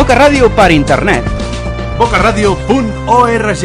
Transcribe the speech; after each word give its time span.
Boca 0.00 0.14
Ràdio 0.16 0.48
per 0.56 0.70
internet. 0.72 1.26
bocaradio.org 1.98 3.64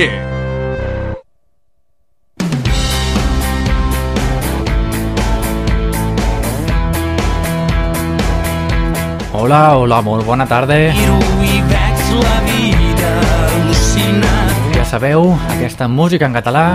Hola, 9.31 9.77
hola, 9.77 10.01
molt 10.01 10.25
bona 10.27 10.43
tarda. 10.45 10.75
Ja 14.75 14.83
sabeu, 14.83 15.31
aquesta 15.55 15.87
música 15.87 16.27
en 16.27 16.35
català 16.35 16.73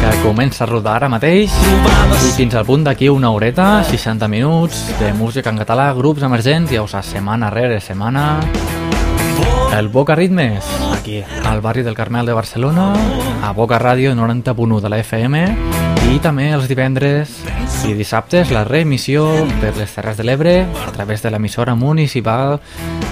que 0.00 0.22
comença 0.22 0.64
a 0.64 0.70
rodar 0.70 0.96
ara 1.02 1.12
mateix 1.12 1.52
i 1.52 2.32
fins 2.32 2.56
al 2.56 2.64
punt 2.64 2.88
d'aquí 2.88 3.10
una 3.12 3.28
horeta, 3.30 3.84
60 3.84 4.28
minuts 4.28 4.86
de 5.00 5.12
música 5.12 5.52
en 5.52 5.60
català, 5.60 5.92
grups 5.92 6.24
emergents, 6.24 6.72
ja 6.72 6.80
ho 6.80 6.88
saps, 6.88 7.12
setmana 7.12 7.52
rere 7.52 7.76
setmana. 7.80 8.85
El 9.76 9.88
Boca 9.88 10.14
Ritmes, 10.14 10.64
aquí 10.94 11.22
al 11.44 11.60
barri 11.60 11.82
del 11.82 11.94
Carmel 11.94 12.26
de 12.26 12.32
Barcelona, 12.32 12.94
a 13.42 13.52
Boca 13.52 13.78
Ràdio 13.78 14.14
90.1 14.16 14.80
de 14.80 14.88
la 14.88 14.98
FM 15.02 15.42
i 16.14 16.20
també 16.22 16.48
els 16.54 16.68
divendres 16.70 17.32
i 17.86 17.92
dissabtes 17.94 18.50
la 18.54 18.64
reemissió 18.64 19.26
per 19.60 19.74
les 19.76 19.92
Terres 19.92 20.16
de 20.16 20.24
l'Ebre 20.24 20.54
a 20.64 20.92
través 20.94 21.22
de 21.22 21.30
l'emissora 21.30 21.74
municipal 21.74 22.60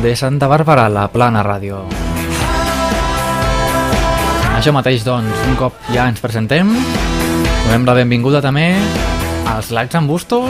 de 0.03 0.15
Santa 0.17 0.49
Bàrbara, 0.49 0.89
la 0.89 1.09
Plana 1.13 1.45
Ràdio. 1.45 1.85
Això 4.55 4.73
mateix, 4.73 5.05
doncs, 5.05 5.45
un 5.51 5.59
cop 5.61 5.77
ja 5.93 6.09
ens 6.09 6.23
presentem, 6.25 6.71
donem 7.67 7.85
la 7.85 7.99
benvinguda 7.99 8.41
també 8.41 8.71
als 9.51 9.69
likes 9.75 9.99
amb 9.99 10.09
bustos 10.09 10.49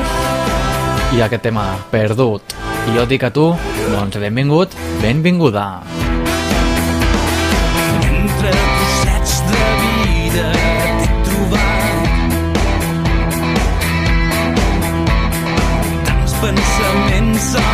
i 1.16 1.24
aquest 1.24 1.42
tema, 1.48 1.72
perdut. 1.90 2.54
I 2.84 2.92
jo 2.96 3.04
dic 3.08 3.22
a 3.24 3.30
tu, 3.32 3.46
doncs 3.90 4.16
benvingut, 4.20 4.74
benvinguda. 5.00 5.66
Entre 8.08 8.50
trossets 8.52 9.34
de 9.50 9.62
vida 9.84 10.48
t'he 11.00 11.08
trobat 11.28 12.00
tants 16.06 16.32
pensaments 16.42 17.48
alhora 17.54 17.73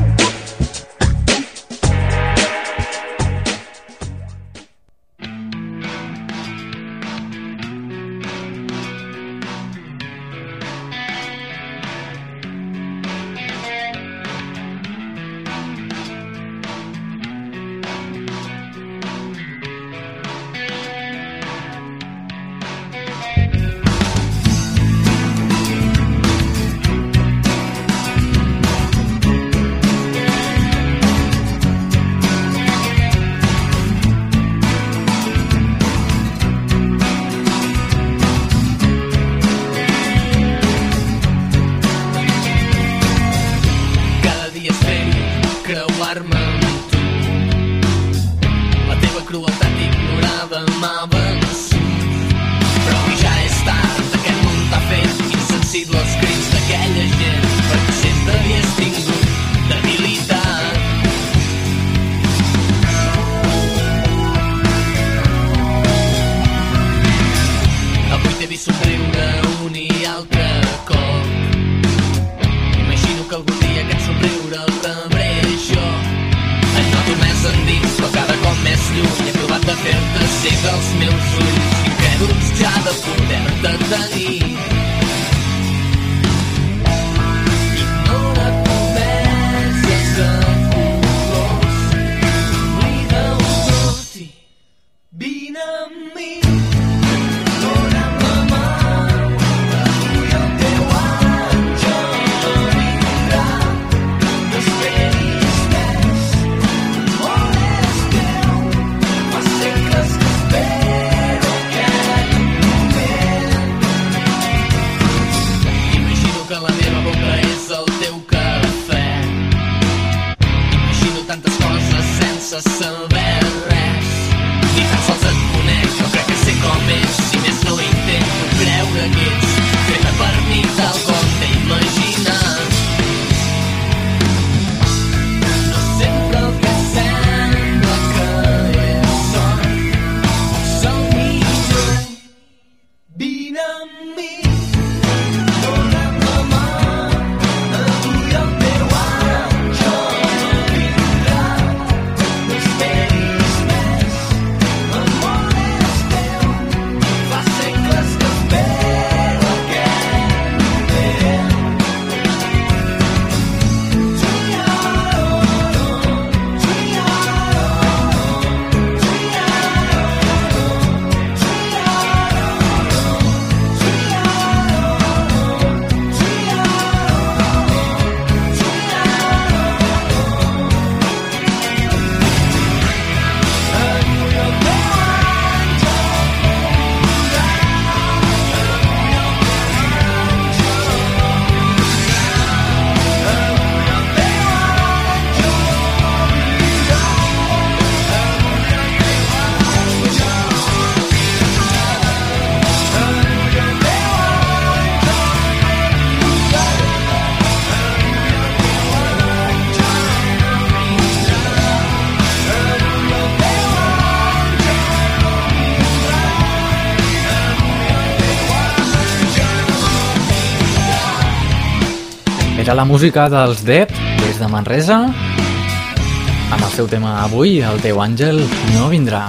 Era 222.71 222.77
la 222.77 222.85
música 222.87 223.25
dels 223.27 223.65
Depp, 223.67 223.89
des 224.21 224.37
de 224.39 224.47
Manresa, 224.47 225.01
amb 225.03 226.61
el 226.61 226.69
seu 226.71 226.87
tema 226.87 227.17
Avui, 227.19 227.57
el 227.67 227.81
teu 227.83 227.99
àngel 227.99 228.39
no 228.71 228.85
vindrà. 228.87 229.25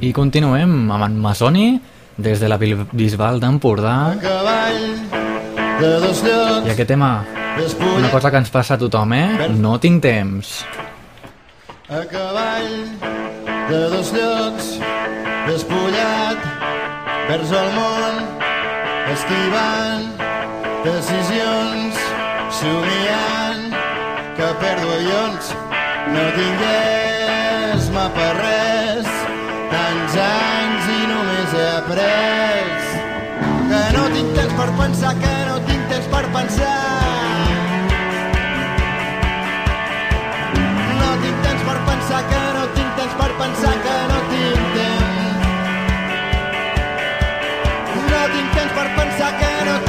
I 0.00 0.14
continuem 0.16 0.72
amb 0.88 1.04
en 1.10 1.20
Masoni, 1.20 1.66
des 2.16 2.40
de 2.40 2.48
la 2.48 2.56
Bisbal 2.56 3.36
d'Empordà, 3.44 3.98
de 4.16 5.92
dos 6.06 6.24
llocs 6.24 6.64
i 6.64 6.72
aquest 6.72 6.88
tema, 6.96 7.12
una 7.98 8.08
cosa 8.08 8.32
que 8.32 8.40
ens 8.40 8.48
passa 8.48 8.80
a 8.80 8.80
tothom, 8.80 9.12
eh? 9.12 9.52
No 9.52 9.76
tinc 9.76 10.00
temps. 10.08 10.64
a 11.90 12.00
cavall 12.08 12.72
de 13.68 13.84
dos 13.92 14.08
llocs 14.16 14.74
despullat 15.52 16.52
vers 17.28 17.52
el 17.52 17.74
món 17.76 18.47
esquivant 19.14 20.06
decisions 20.84 22.02
somiant 22.60 23.78
que 24.36 24.48
perdo 24.62 24.92
avions 24.98 25.52
no 26.14 26.24
tingués 26.38 27.90
mapa 27.96 28.30
res 28.40 29.12
tants 29.74 30.20
anys 30.28 30.92
i 30.98 31.00
només 31.12 31.58
he 31.60 31.68
après 31.76 32.18
que 33.68 33.80
no 33.96 34.04
tinc 34.14 34.34
temps 34.34 34.54
per 34.58 34.70
pensar 34.78 35.14
que 35.22 35.32
no 35.48 35.56
tinc 35.68 35.88
temps 35.90 36.06
per 36.12 36.24
pensar. 36.36 36.76
No 41.00 41.10
tinc 41.24 41.42
temps 41.46 41.62
per 41.68 41.78
pensar 41.90 42.22
que 42.30 42.42
no 42.56 42.64
tinc 42.78 42.96
temps 43.00 43.14
per 43.20 43.30
pensar 43.42 43.74
que 43.84 43.96
no 44.12 44.20
tinc 44.32 44.47
per 48.74 48.88
pensar 48.96 49.30
que 49.38 49.52
no 49.66 49.87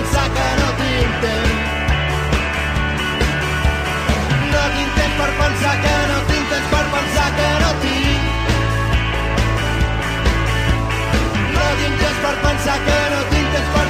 pensar 0.00 0.28
que 0.34 0.46
no 0.60 0.68
tinc 0.80 1.12
temps. 1.22 1.60
No 4.52 4.62
tinc 4.76 4.94
temps 4.98 5.16
per 5.20 5.30
pensar 5.40 5.74
que 5.84 5.94
no 6.10 6.18
tinc 6.30 6.44
temps 6.52 6.68
per 6.72 6.84
pensar 6.94 7.28
que 7.38 7.50
no 7.64 7.70
tinc. 7.84 8.20
No 11.58 11.68
tinc 11.82 12.02
temps 12.04 12.20
per 12.24 12.34
pensar 12.48 12.78
que 12.88 12.98
no 13.14 13.22
tinc 13.34 13.56
temps 13.56 13.72
per 13.76 13.89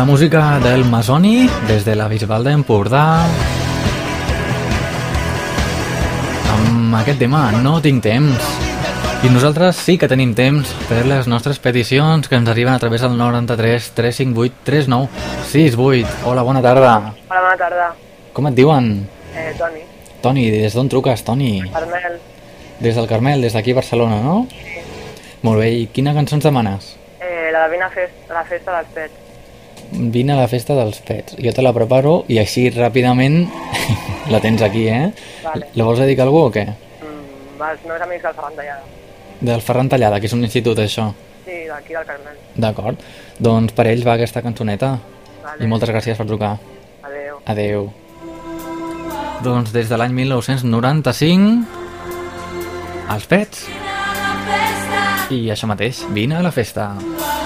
la 0.00 0.06
música 0.06 0.58
del 0.60 0.86
Masoni 0.86 1.46
des 1.68 1.84
de 1.84 1.94
la 1.94 2.06
Bisbal 2.08 2.40
d'Empordà 2.46 3.02
amb 6.54 6.94
aquest 7.02 7.20
tema 7.20 7.42
No 7.60 7.74
tinc 7.84 8.00
temps 8.06 8.46
i 9.20 9.28
nosaltres 9.28 9.76
sí 9.76 9.98
que 10.00 10.08
tenim 10.08 10.32
temps 10.32 10.72
per 10.88 11.02
les 11.04 11.28
nostres 11.28 11.60
peticions 11.60 12.30
que 12.32 12.38
ens 12.40 12.48
arriben 12.48 12.72
a 12.72 12.78
través 12.80 13.04
del 13.04 13.18
93 13.18 13.90
358 13.98 14.64
39 14.64 15.08
68 15.52 16.08
Hola, 16.24 16.46
bona 16.48 16.62
tarda 16.64 16.94
Hola, 17.28 17.40
bona 17.44 17.56
tarda. 17.60 17.92
Com 18.32 18.48
et 18.48 18.56
diuen? 18.56 18.92
Eh, 19.36 19.50
Toni, 19.58 19.84
Toni, 20.22 20.48
des 20.50 20.72
d'on 20.74 20.88
truques, 20.88 21.24
Toni? 21.24 21.58
Carmel, 21.74 22.16
Des 22.80 22.96
del 22.96 23.06
Carmel, 23.06 23.42
des 23.44 23.52
d'aquí 23.52 23.74
Barcelona, 23.76 24.22
no? 24.24 24.46
Molt 25.42 25.60
bé, 25.60 25.68
i 25.76 25.88
quina 25.92 26.14
cançó 26.16 26.40
ens 26.40 26.48
demanes? 26.48 26.94
eh, 27.20 27.50
la 27.52 27.66
de 27.66 27.74
Vina 27.74 27.90
Fest, 27.90 28.30
la 28.32 28.44
festa 28.48 28.78
dels 28.78 28.94
pets. 28.94 29.29
Vine 29.90 30.32
a 30.32 30.38
la 30.38 30.48
festa 30.48 30.76
dels 30.78 31.00
pets. 31.06 31.36
Jo 31.42 31.52
te 31.54 31.62
la 31.62 31.72
preparo 31.74 32.24
i 32.30 32.38
així 32.38 32.68
ràpidament 32.70 33.42
la 34.32 34.40
tens 34.42 34.62
aquí, 34.62 34.86
eh? 34.88 35.10
Vale. 35.44 35.70
La 35.74 35.86
vols 35.88 36.02
dedicar 36.02 36.24
a 36.24 36.30
algú 36.30 36.44
o 36.46 36.52
què? 36.54 36.66
Mm, 37.00 37.58
els 37.70 37.86
meus 37.88 38.04
amics 38.06 38.22
del 38.28 38.36
Ferran 38.36 38.54
Tallada. 38.58 38.84
Del 39.40 39.64
Ferran 39.66 39.88
Tallada, 39.90 40.20
que 40.20 40.30
és 40.30 40.36
un 40.36 40.44
institut, 40.46 40.78
això. 40.78 41.10
Sí, 41.44 41.64
d'aquí 41.66 41.96
del 41.96 42.06
Carmel. 42.06 42.36
D'acord. 42.54 42.96
Doncs 43.40 43.74
per 43.74 43.88
ells 43.90 44.06
va 44.06 44.14
aquesta 44.18 44.44
cançoneta. 44.44 44.94
Vale. 45.42 45.64
I 45.64 45.66
moltes 45.70 45.90
gràcies 45.90 46.16
per 46.20 46.28
trucar. 46.28 46.54
Adéu. 47.02 47.40
Adeu. 47.50 47.90
Doncs 49.42 49.72
des 49.72 49.88
de 49.88 49.96
l'any 49.96 50.12
1995 50.12 51.80
els 53.10 53.24
pets 53.26 53.64
i 55.30 55.46
això 55.50 55.66
mateix, 55.70 56.04
vine 56.14 56.36
a 56.36 56.42
la 56.44 56.50
festa 56.54 56.90
e 57.00 57.39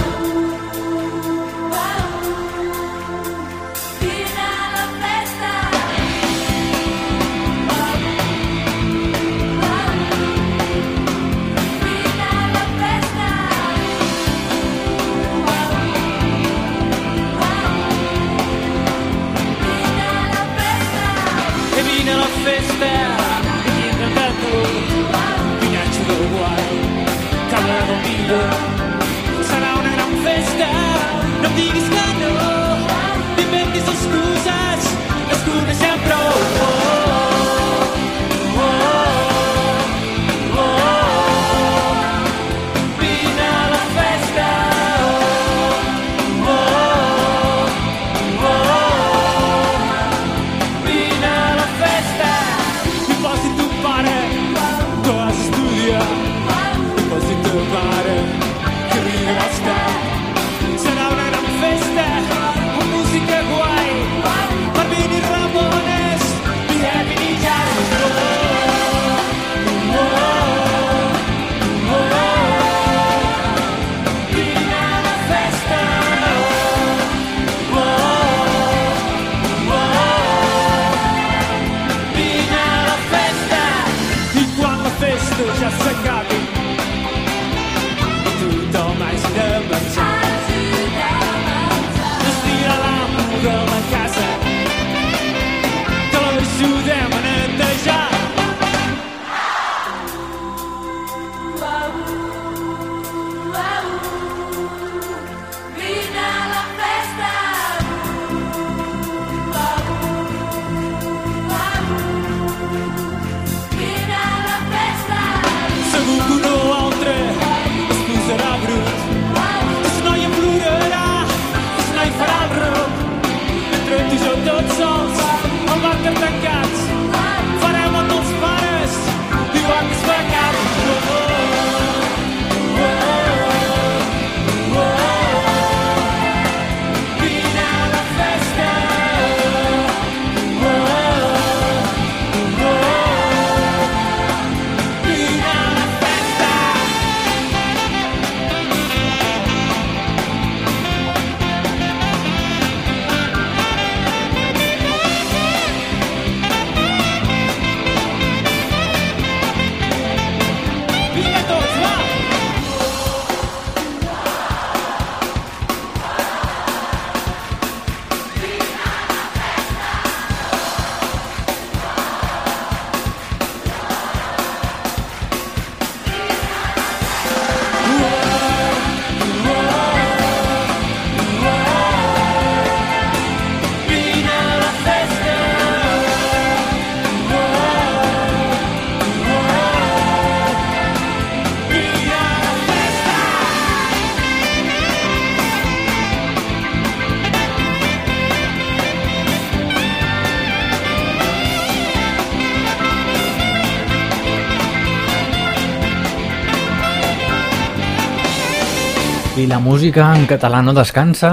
la 209.55 209.61
música 209.61 210.09
en 210.17 210.25
català 210.27 210.59
no 210.67 210.73
descansa. 210.75 211.29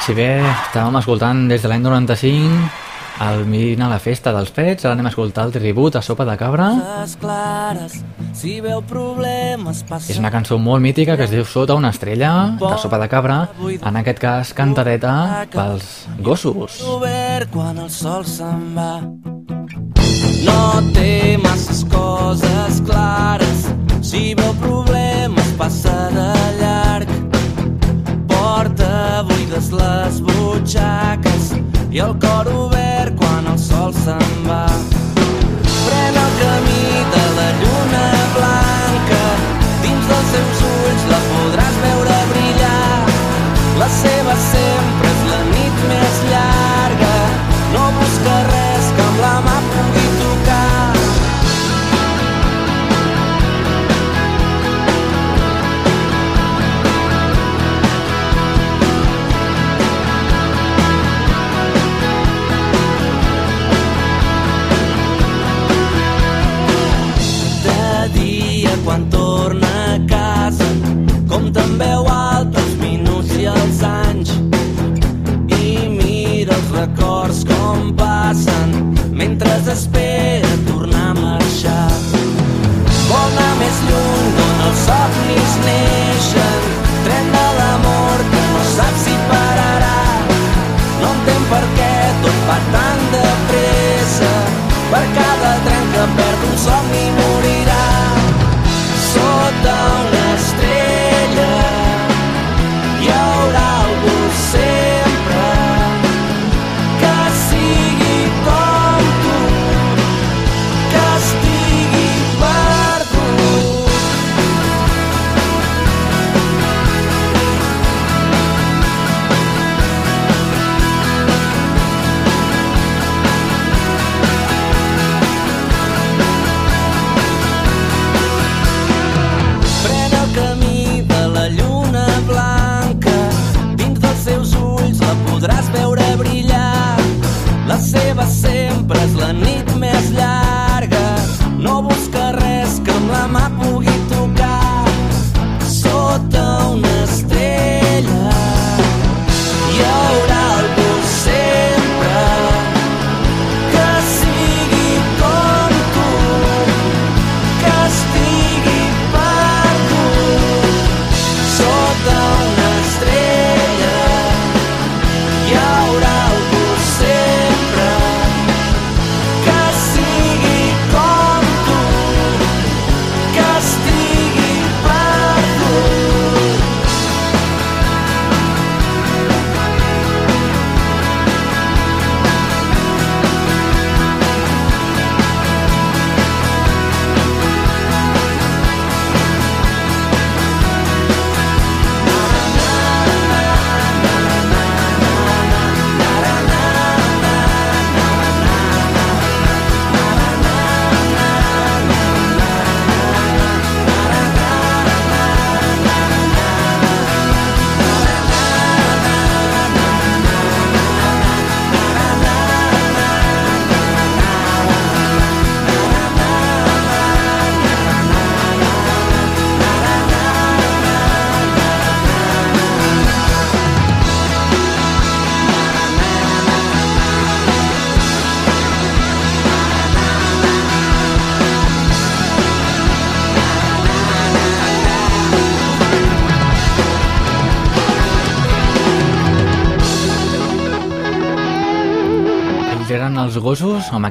Si 0.00 0.14
bé 0.16 0.38
estàvem 0.40 0.94
escoltant 1.02 1.42
des 1.50 1.60
de 1.60 1.68
l'any 1.68 1.82
95 1.84 2.86
el 3.26 3.42
Mirin 3.44 3.82
a 3.84 3.90
la 3.90 3.98
festa 4.00 4.32
dels 4.32 4.48
fets, 4.56 4.86
ara 4.86 4.94
anem 4.94 5.10
a 5.10 5.12
escoltar 5.12 5.44
el 5.44 5.52
tribut 5.52 5.98
a 5.98 6.00
Sopa 6.00 6.24
de 6.24 6.38
Cabra. 6.40 6.70
Clares, 7.20 7.98
si 8.32 8.54
veu 8.64 8.80
problemes, 8.88 9.82
passa... 9.84 10.08
És 10.14 10.22
una 10.22 10.30
cançó 10.32 10.56
molt 10.56 10.80
mítica 10.80 11.18
que 11.18 11.26
es 11.28 11.34
diu 11.34 11.44
Sota 11.44 11.76
una 11.76 11.90
estrella, 11.92 12.32
de 12.56 12.72
Sopa 12.80 13.02
de 13.02 13.10
Cabra, 13.12 13.38
en 13.76 14.00
aquest 14.00 14.22
cas 14.22 14.54
cantareta 14.56 15.44
pels 15.52 16.06
gossos. 16.24 16.80
Quan 17.52 17.84
el 17.84 17.90
sol 17.92 18.24
se'n 18.24 18.70
va. 18.78 18.92
butxaques 30.68 31.54
i 31.90 31.98
el 31.98 32.12
cor 32.20 32.52
obert. 32.52 32.77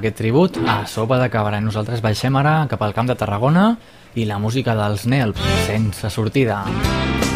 aquest 0.07 0.21
tribut 0.23 0.57
a 0.63 0.85
Sopa 0.87 1.17
de 1.19 1.27
Cabra. 1.27 1.59
Nosaltres 1.59 1.99
baixem 2.05 2.39
ara 2.39 2.61
cap 2.71 2.83
al 2.85 2.95
camp 2.95 3.11
de 3.11 3.17
Tarragona 3.19 3.67
i 4.15 4.23
la 4.29 4.39
música 4.39 4.77
dels 4.77 5.03
Nel, 5.05 5.35
sense 5.67 6.07
sortida. 6.07 6.63
Sense 6.63 6.93
sortida. 6.95 7.26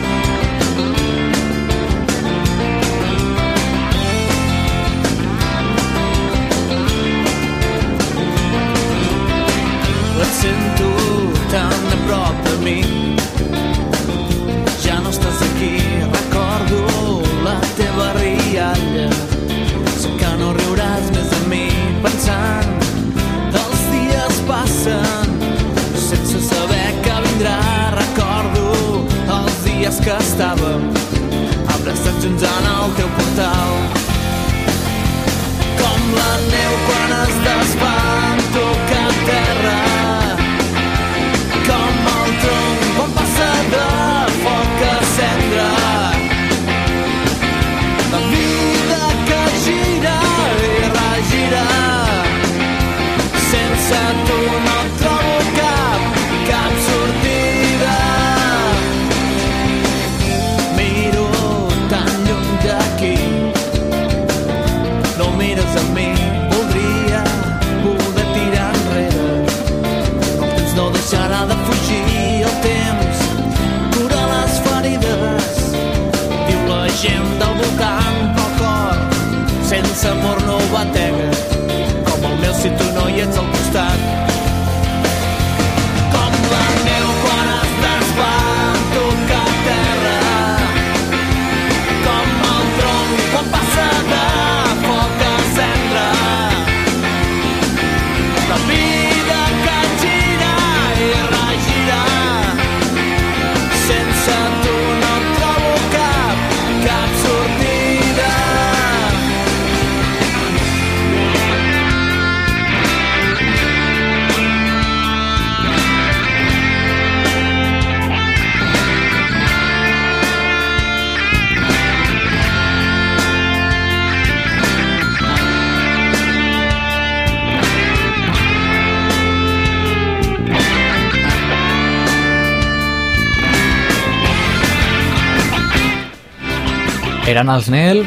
Eren 137.31 137.47
els 137.47 137.69
Nel, 137.71 138.01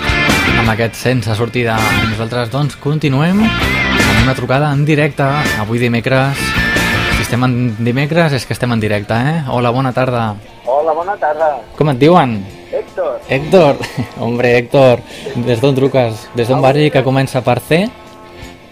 amb 0.61 0.69
aquest 0.69 0.99
sense 1.01 1.33
sortida. 1.39 1.79
Nosaltres, 2.11 2.51
doncs, 2.53 2.75
continuem 2.77 3.39
amb 3.41 4.19
una 4.21 4.35
trucada 4.37 4.69
en 4.77 4.83
directe, 4.85 5.25
avui 5.63 5.81
dimecres. 5.81 6.43
Si 7.15 7.23
estem 7.23 7.47
en 7.47 7.55
dimecres 7.87 8.35
és 8.37 8.45
que 8.45 8.53
estem 8.53 8.75
en 8.75 8.83
directe, 8.83 9.17
eh? 9.17 9.39
Hola, 9.49 9.71
bona 9.73 9.95
tarda. 9.97 10.27
Hola, 10.69 10.93
bona 10.99 11.15
tarda. 11.23 11.49
Com 11.79 11.89
et 11.95 12.03
diuen? 12.03 12.35
Héctor. 12.69 13.15
Héctor. 13.33 13.81
Hombre, 14.27 14.51
Héctor, 14.59 15.01
des 15.47 15.63
d'on 15.63 15.79
truques? 15.79 16.27
Des 16.37 16.53
d'un 16.53 16.61
barri 16.61 16.91
que 16.93 17.05
comença 17.07 17.41
per 17.47 17.63
C? 17.65 17.81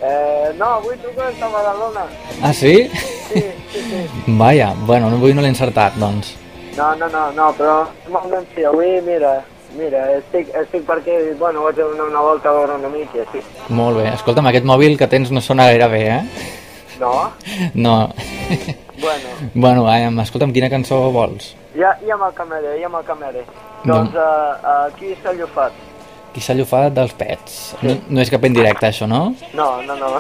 Eh, 0.03 0.53
no, 0.59 0.75
avui 0.83 0.99
truco 0.99 1.31
des 1.31 1.41
de 1.41 1.49
Badalona. 1.55 2.05
Ah, 2.43 2.53
sí? 2.53 2.91
Sí, 3.33 3.41
sí, 3.73 3.87
sí. 3.89 4.05
Vaja, 4.27 4.75
bueno, 4.85 5.09
avui 5.17 5.33
no 5.33 5.41
l'he 5.41 5.55
encertat, 5.55 5.97
doncs. 5.97 6.35
No, 6.77 6.93
no, 7.01 7.09
no, 7.09 7.25
no, 7.41 7.49
però 7.57 7.79
normalment 8.11 8.53
sí, 8.53 8.69
avui, 8.69 8.99
mira, 9.09 9.39
mira, 9.79 10.05
estic, 10.19 10.53
estic 10.63 10.85
per 10.89 10.99
aquí, 11.01 11.17
bueno, 11.41 11.65
vaig 11.69 11.81
a 11.81 11.89
donar 11.89 12.11
una 12.11 12.25
volta 12.25 12.51
a 12.51 12.59
veure 12.59 12.77
un 12.81 12.85
amic 12.91 13.17
i 13.17 13.25
així. 13.25 13.43
Molt 13.69 14.01
bé. 14.01 14.11
Escolta'm, 14.13 14.51
aquest 14.51 14.69
mòbil 14.69 14.99
que 15.01 15.11
tens 15.11 15.33
no 15.33 15.41
sona 15.45 15.71
gaire 15.71 15.89
bé, 15.93 16.05
eh? 16.19 16.23
No? 17.01 17.17
No. 17.75 17.97
Bueno, 19.03 19.31
bueno, 19.55 19.89
eh, 19.91 20.07
escolta'm, 20.23 20.53
quina 20.55 20.69
cançó 20.71 21.01
vols? 21.11 21.57
ja, 21.77 21.95
ja 22.07 22.17
amb 22.17 22.29
el 22.29 22.35
camerer, 22.37 22.77
ja 22.81 22.89
amb 22.89 23.01
el 23.01 23.07
camerer. 23.09 23.47
No. 23.83 23.95
Doncs 23.95 24.19
uh, 24.19 24.85
aquí 24.89 25.15
s'ha 25.23 25.35
llufat. 25.37 25.81
Qui 26.33 26.41
s'ha 26.41 26.55
llufat 26.57 26.95
dels 26.97 27.13
pets. 27.19 27.57
No, 27.85 27.97
no 28.09 28.23
és 28.23 28.31
cap 28.33 28.45
en 28.49 28.55
directe, 28.57 28.89
això, 28.89 29.09
no? 29.09 29.35
No, 29.57 29.69
no, 29.85 29.97
no. 30.01 30.13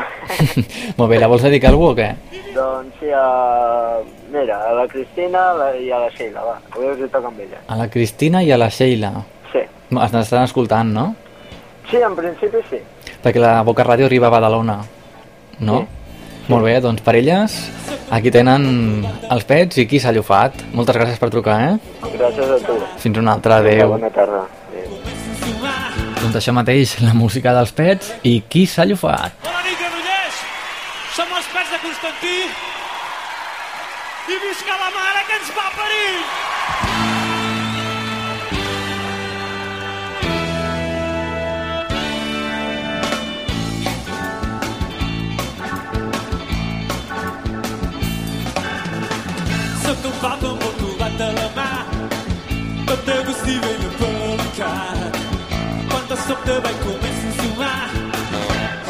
Molt 0.98 1.08
bé, 1.08 1.20
la 1.20 1.30
vols 1.32 1.44
dedicar 1.46 1.70
a 1.70 1.74
algú 1.76 1.92
o 1.92 1.96
què? 1.96 2.12
doncs 2.52 2.98
sí, 3.00 3.08
a... 3.16 4.00
mira, 4.28 4.58
a 4.68 4.74
la 4.76 4.82
Cristina 4.84 5.46
i 5.80 5.86
a 5.88 6.02
la 6.02 6.10
Sheila, 6.12 6.42
va, 6.44 6.58
avui 6.74 6.90
us 6.90 6.98
hi 7.00 7.08
toca 7.08 7.30
amb 7.30 7.40
ella. 7.40 7.62
A 7.64 7.78
la 7.80 7.86
Cristina 7.88 8.42
i 8.44 8.52
a 8.52 8.58
la 8.60 8.68
Sheila. 8.68 9.14
Sí. 9.92 10.04
Es 10.06 10.12
n'estan 10.14 10.46
escoltant, 10.48 10.88
no? 10.92 11.14
Sí, 11.90 11.98
en 12.00 12.14
principi 12.16 12.62
sí. 12.70 12.78
Perquè 13.22 13.40
la 13.42 13.60
Boca 13.66 13.84
Ràdio 13.84 14.08
arriba 14.08 14.30
a 14.30 14.32
Badalona, 14.32 14.78
no? 15.60 15.82
Molt 16.48 16.64
bé, 16.66 16.78
doncs 16.82 17.04
per 17.04 17.14
elles, 17.18 17.54
aquí 18.10 18.32
tenen 18.34 18.64
els 19.30 19.44
pets 19.46 19.78
i 19.78 19.86
qui 19.90 20.00
s'ha 20.02 20.14
llufat. 20.16 20.64
Moltes 20.74 20.96
gràcies 20.96 21.20
per 21.20 21.30
trucar, 21.30 21.58
eh? 21.68 22.08
Gràcies 22.16 22.56
a 22.56 22.58
tu. 22.66 22.78
Fins 23.04 23.20
una 23.20 23.36
altra, 23.36 23.60
adeu. 23.62 23.94
Bona 23.94 24.10
tarda. 24.10 24.42
Adéu. 24.72 24.98
Doncs 26.22 26.40
això 26.40 26.56
mateix, 26.56 26.96
la 27.04 27.14
música 27.14 27.54
dels 27.54 27.72
pets 27.76 28.12
i 28.26 28.40
qui 28.48 28.66
s'ha 28.66 28.88
llufat. 28.88 29.38
Bona 29.46 29.62
nit, 29.68 29.78
Granollers! 29.78 30.42
Som 31.14 31.38
els 31.38 31.48
pets 31.54 31.74
de 31.76 31.82
Constantí 31.86 32.36
i 34.32 34.44
visca 34.48 34.78
la 34.82 34.92
mare 34.98 35.26
que 35.28 35.42
ens 35.42 35.56
va 35.58 35.66
parir! 35.78 37.11
Tot 52.86 53.06
de 53.06 53.16
gust 53.26 53.46
i 53.46 53.58
ben 53.62 53.82
apelicat 53.88 55.16
quan 55.88 56.04
de 56.10 56.16
sobte 56.26 56.54
vaig 56.64 56.76
començar 56.86 57.30
a 57.30 57.34
sumar 57.38 57.82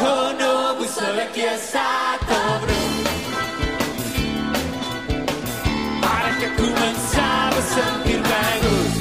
Oh 0.05 0.27
no, 0.39 0.51
vull 0.77 0.89
saber 0.95 1.27
qui 1.33 1.43
ha 1.47 1.53
estat 1.55 2.31
el 2.37 2.53
brut. 2.63 3.05
Ara 6.13 6.31
que 6.39 6.49
començava 6.57 7.59
a 7.61 7.65
sentir-me 7.69 8.39
a 8.39 8.55
gust, 8.63 8.99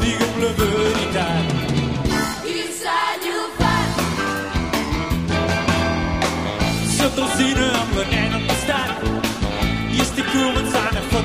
digue'm 0.00 0.34
la 0.42 0.50
veritat. 0.60 1.46
Qui 2.42 2.58
s'ha 2.80 3.02
llufat? 3.24 3.90
Sota 6.96 7.22
el 7.26 7.30
cine 7.38 7.66
amb 7.82 7.92
la 7.97 7.97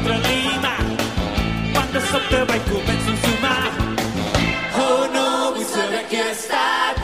començant 0.03 0.15
a 0.15 0.23
fotre-li 0.23 0.59
mà. 0.63 0.75
Quan 1.73 1.87
de 1.93 2.01
sobte 2.01 2.43
vaig 2.49 2.61
començar 2.69 3.13
a 3.13 3.21
sumar 3.23 3.71
Oh 4.83 5.07
no, 5.13 5.53
vull 5.55 5.65
saber 5.65 6.05
qui 6.09 6.17
ha 6.17 7.02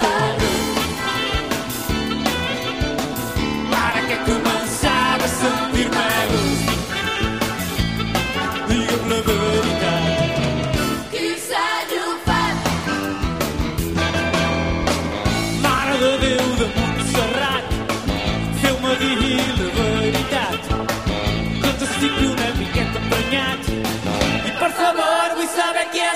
I 23.31 24.51
per 24.57 24.71
favor 24.73 25.35
vull 25.37 25.49
saber 25.53 25.85
qui 25.93 26.01
ha 26.01 26.15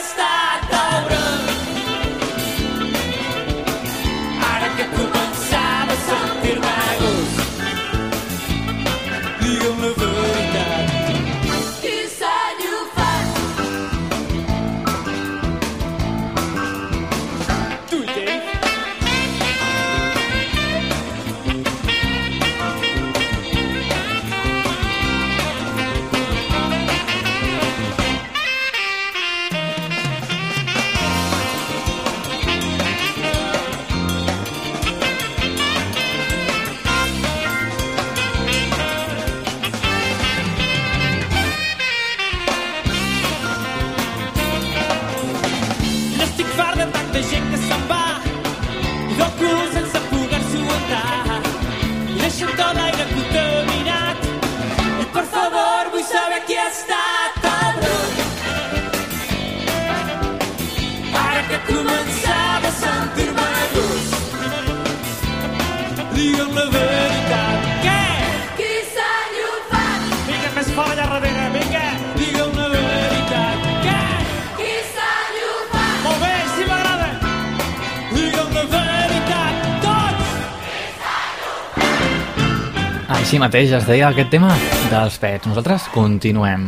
Així 83.34 83.42
mateix 83.42 83.72
es 83.74 83.86
deia 83.90 84.12
aquest 84.14 84.28
tema 84.30 84.52
dels 84.92 85.16
pets. 85.18 85.48
Nosaltres 85.50 85.88
continuem. 85.90 86.68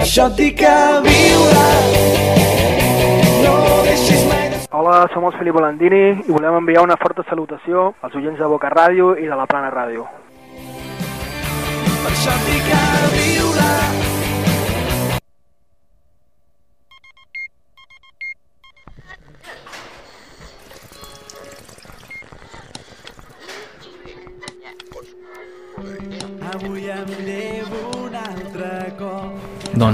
Això 0.00 0.30
et 0.30 0.40
dic 0.40 0.56
que 0.62 0.72
viure 1.04 1.66
no 3.44 3.52
deixis 3.90 4.24
mai 4.30 4.48
de... 4.54 4.64
Hola, 4.72 4.96
som 5.12 5.28
els 5.28 5.36
Felip 5.36 5.60
Volandini 5.60 6.02
i 6.16 6.32
volem 6.32 6.62
enviar 6.62 6.88
una 6.88 6.96
forta 7.04 7.28
salutació 7.28 7.90
als 8.00 8.16
oients 8.16 8.40
de 8.40 8.52
Boca 8.56 8.72
Ràdio 8.72 9.12
i 9.20 9.28
de 9.28 9.36
la 9.36 9.44
Plana 9.44 9.68
Ràdio. 9.68 10.08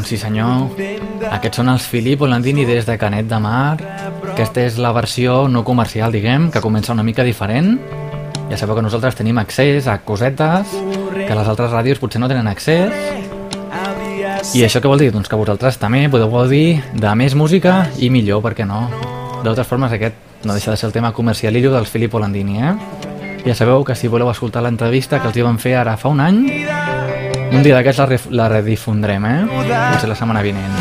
Sí 0.09 0.16
senyor, 0.16 0.71
aquests 1.29 1.61
són 1.61 1.68
els 1.68 1.85
Filip 1.85 2.23
Olandini 2.25 2.64
des 2.64 2.87
de 2.88 2.97
Canet 2.97 3.27
de 3.29 3.38
Mar. 3.44 3.77
Aquesta 4.33 4.62
és 4.64 4.79
la 4.81 4.92
versió 4.97 5.42
no 5.53 5.64
comercial, 5.66 6.14
diguem, 6.14 6.49
que 6.55 6.62
comença 6.64 6.94
una 6.94 7.05
mica 7.05 7.27
diferent. 7.27 7.77
Ja 8.49 8.57
sabeu 8.57 8.79
que 8.79 8.85
nosaltres 8.87 9.18
tenim 9.18 9.37
accés 9.37 9.87
a 9.87 9.99
cosetes 10.09 10.73
que 10.73 11.37
les 11.37 11.51
altres 11.51 11.75
ràdios 11.75 12.01
potser 12.01 12.23
no 12.23 12.31
tenen 12.31 12.49
accés. 12.49 12.94
I 14.57 14.64
això 14.64 14.81
què 14.81 14.88
vol 14.88 15.03
dir? 15.03 15.11
Doncs 15.12 15.29
que 15.29 15.37
vosaltres 15.37 15.77
també 15.83 16.07
podeu 16.09 16.31
gaudir 16.33 16.81
de 16.94 17.12
més 17.18 17.37
música 17.37 17.83
i 18.01 18.09
millor, 18.09 18.40
per 18.47 18.55
què 18.57 18.64
no? 18.64 18.87
Totes 19.44 19.68
formes, 19.68 19.92
aquest 19.92 20.47
no 20.49 20.57
deixa 20.57 20.73
de 20.73 20.81
ser 20.81 20.88
el 20.88 20.97
tema 20.97 21.12
comercialillo 21.12 21.75
dels 21.75 21.92
Filip 21.92 22.16
Olandini, 22.16 22.62
eh? 22.64 22.73
Ja 23.44 23.55
sabeu 23.59 23.85
que 23.85 23.94
si 23.99 24.09
voleu 24.09 24.31
escoltar 24.33 24.64
l'entrevista 24.64 25.21
que 25.21 25.29
els 25.29 25.37
hi 25.37 25.44
van 25.44 25.61
fer 25.61 25.77
ara 25.77 25.99
fa 26.01 26.09
un 26.09 26.25
any, 26.25 26.40
un 27.53 27.63
dia 27.65 27.77
d'aquests 27.77 28.01
la, 28.03 28.21
la 28.43 28.49
redifondrem, 28.53 29.25
eh? 29.25 29.39
Potser 29.49 30.11
la 30.11 30.17
setmana 30.19 30.43
vinent. 30.45 30.75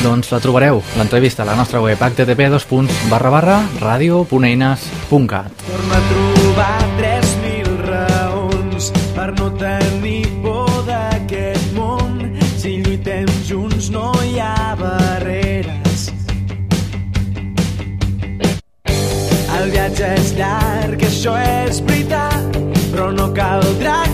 Doncs 0.00 0.30
la 0.32 0.40
trobareu, 0.40 0.80
l'entrevista, 0.96 1.42
a 1.44 1.50
la 1.50 1.54
nostra 1.58 1.80
web 1.84 2.00
http 2.00 2.48
barra 3.10 3.30
barra 3.30 3.56
radio.eines.cat 3.80 5.64
Torna 5.66 5.98
a 5.98 6.06
trobar 6.08 6.78
3.000 6.96 7.76
raons 7.84 8.90
per 9.14 9.28
no 9.38 9.50
tenir 9.60 10.24
por 10.42 10.72
d'aquest 10.88 11.74
món. 11.76 12.32
Si 12.56 12.78
lluitem 12.80 13.28
junts 13.44 13.90
no 13.90 14.12
hi 14.24 14.40
ha 14.40 14.74
barreres. 14.80 16.08
El 19.60 19.70
viatge 19.70 20.14
és 20.16 20.32
llarg, 20.38 21.04
això 21.04 21.36
és 21.68 21.84
veritat, 21.84 22.56
però 22.88 23.10
no 23.12 23.28
caldrà 23.36 24.09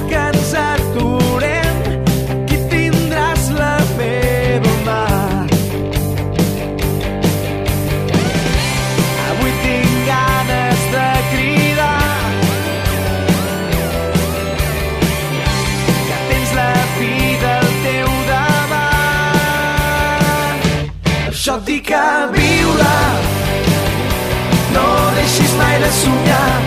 de 25.86 25.92
somiar. 25.92 26.60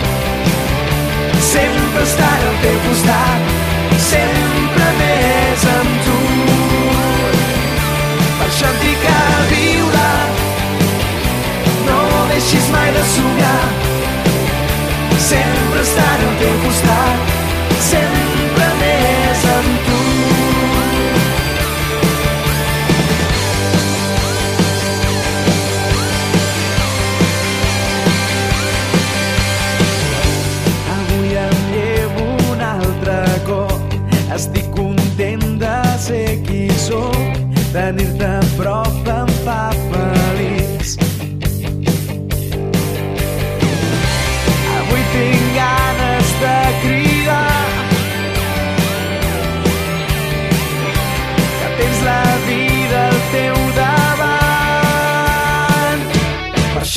Sempre 1.52 2.02
estar 2.02 2.38
al 2.48 2.56
teu 2.62 2.76
costat 2.86 3.40
sempre 4.06 4.86
més 5.00 5.64
amb 5.74 5.92
tu. 6.06 6.16
Per 8.38 8.46
això 8.48 8.70
et 8.70 8.80
dic 8.86 9.04
que 9.04 9.18
viure 9.52 10.08
no 11.90 12.00
deixis 12.32 12.72
mai 12.72 12.88
de 12.96 13.04
somiar. 13.12 13.62
Sempre 15.28 15.84
estar 15.84 16.16
al 16.16 16.34
teu 16.40 16.58
costat 16.64 17.38
sempre 17.90 18.29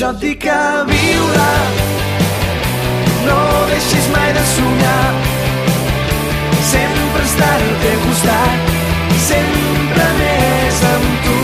això 0.04 0.16
et 0.16 0.20
dic 0.20 0.40
que 0.44 0.56
viure 0.88 1.50
no 3.24 3.36
deixis 3.70 4.08
mai 4.12 4.32
de 4.36 4.42
somiar. 4.50 5.12
Sempre 6.72 7.22
estar 7.24 7.54
al 7.54 7.72
teu 7.84 8.02
costat, 8.02 8.74
sempre 9.28 10.08
més 10.18 10.82
amb 10.90 11.06
tu. 11.24 11.38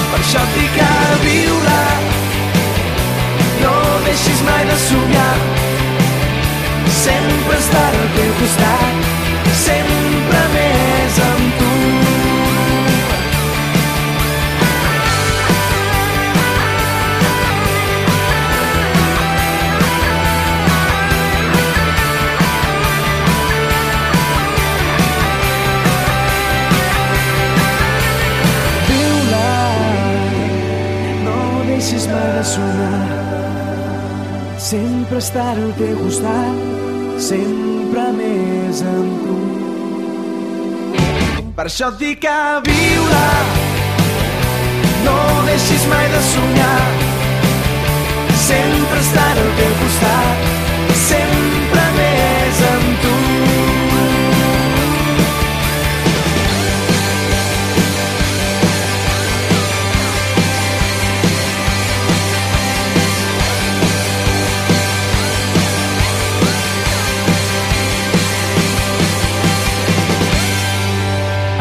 Per 0.00 0.18
això 0.18 0.42
et 0.48 0.56
dic 0.56 0.74
que 0.80 0.90
viure 1.26 1.78
no 3.62 3.76
deixis 4.08 4.42
mai 4.50 4.66
de 4.72 4.80
somiar 4.88 5.36
sempre 7.04 7.58
estar 7.58 7.88
al 7.92 8.10
teu 8.16 8.34
costat 8.40 9.17
sempre 35.08 35.18
estar 35.24 35.56
al 35.56 35.72
teu 35.72 35.96
costat, 35.96 36.56
sempre 37.16 38.02
més 38.12 38.82
amb 38.84 39.22
tu. 39.24 39.36
Per 41.56 41.64
això 41.64 41.88
et 41.94 41.96
dic 42.02 42.20
que 42.26 42.34
viure, 42.66 43.22
no 45.06 45.16
deixis 45.46 45.86
mai 45.88 46.04
de 46.12 46.20
somiar, 46.28 46.84
sempre 48.44 49.00
estar 49.06 49.32
al 49.32 49.50
teu 49.62 49.72
costat, 49.80 50.47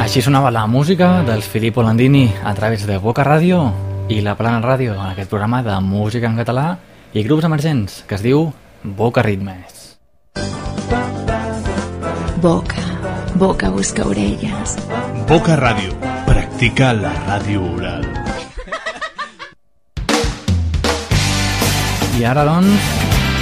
Així 0.08 0.22
sonava 0.24 0.48
la 0.56 0.62
música 0.72 1.08
dels 1.28 1.50
Filippo 1.52 1.84
Landini 1.84 2.30
a 2.48 2.54
través 2.56 2.86
de 2.88 2.96
Boca 2.96 3.26
Ràdio 3.28 3.58
i 4.08 4.22
la 4.24 4.38
Plana 4.40 4.62
Ràdio 4.64 4.94
en 4.94 5.10
aquest 5.10 5.28
programa 5.28 5.60
de 5.66 5.74
música 5.84 6.30
en 6.30 6.38
català 6.40 6.78
i 7.12 7.26
grups 7.26 7.44
emergents 7.44 7.98
que 8.08 8.16
es 8.16 8.24
diu 8.24 8.46
Boca 9.02 9.20
Ritmes. 9.26 9.98
Boca, 12.40 12.86
boca 13.36 13.68
busca 13.76 14.08
orelles. 14.08 14.78
Boca 15.28 15.58
Ràdio. 15.60 15.92
Practica 16.24 16.94
la 16.96 17.12
ràdio 17.26 17.66
oral. 17.74 18.08
I 22.16 22.24
ara, 22.24 22.48
doncs, 22.48 22.96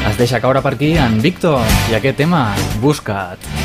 es 0.10 0.18
deixa 0.18 0.42
caure 0.42 0.66
per 0.66 0.74
aquí 0.74 0.96
en 0.98 1.22
Víctor 1.22 1.62
i 1.92 2.00
aquest 2.02 2.18
tema, 2.26 2.48
Busca't 2.82 3.65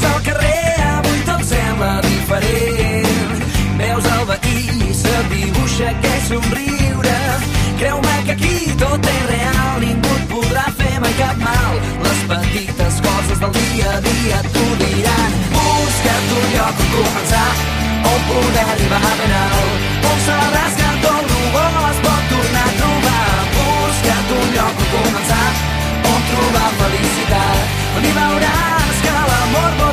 surts 0.00 0.14
al 0.14 0.22
carrer, 0.22 0.74
avui 0.96 1.20
tot 1.26 1.42
sembla 1.44 2.00
diferent. 2.02 3.42
Veus 3.78 4.04
el 4.04 4.24
veí 4.30 4.62
i 4.88 4.94
se't 4.94 5.28
dibuixa 5.32 5.90
aquell 5.90 6.22
somriure. 6.28 7.18
Creu-me 7.80 8.16
que 8.26 8.32
aquí 8.32 8.56
tot 8.80 9.08
és 9.12 9.22
real, 9.30 9.80
ningú 9.84 10.14
et 10.16 10.26
podrà 10.32 10.66
fer 10.78 10.96
mai 11.00 11.14
cap 11.18 11.36
mal. 11.44 11.74
Les 12.04 12.20
petites 12.32 13.00
coses 13.06 13.40
del 13.44 13.52
dia 13.58 13.92
a 13.96 14.00
dia 14.06 14.42
t'ho 14.52 14.66
diran. 14.84 15.38
Busca't 15.56 16.34
un 16.38 16.46
lloc 16.54 16.82
on 16.84 16.90
començar, 16.96 17.50
on 18.12 18.20
poder 18.30 18.66
arribar 18.74 19.02
ben 19.20 19.36
alt, 19.40 19.88
on 20.12 20.18
sabràs 20.28 20.78
que 20.80 20.90
tot 21.06 21.34
el 21.38 21.46
bo 21.56 21.66
es 21.92 22.02
pot 22.06 22.22
tornar 22.34 22.68
a 22.68 22.76
trobar. 22.80 23.36
Busca't 23.56 24.34
un 24.40 24.48
lloc 24.56 24.84
on 24.84 24.90
començar, 24.96 25.46
on 26.14 26.20
trobar 26.32 26.68
felicitat, 26.82 27.78
on 27.96 28.10
hi 28.10 28.14
veuràs 28.20 29.06
que 29.06 29.16
l'amor 29.16 29.72
vol 29.80 29.89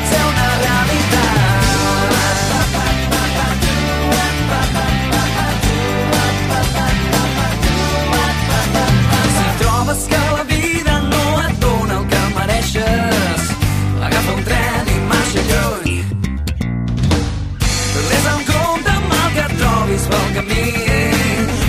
camí, 20.38 20.64